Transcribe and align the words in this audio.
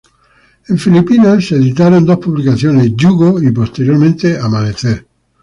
En 0.69 0.77
Filipinas 0.79 1.41
se 1.45 1.55
editaron 1.57 2.03
dos 2.03 2.17
publicaciones: 2.17 2.93
"Yugo," 2.95 3.39
y 3.39 3.51
posteriormente 3.51 4.35
"Amanecer". 4.35 5.05